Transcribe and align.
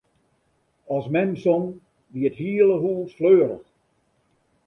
As 0.95 1.07
mem 1.15 1.31
song, 1.43 1.65
wie 2.13 2.25
it 2.29 2.39
hiele 2.41 2.77
hús 2.81 3.11
fleurich. 3.17 3.67